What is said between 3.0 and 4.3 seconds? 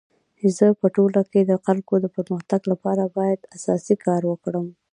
باید اساسي کار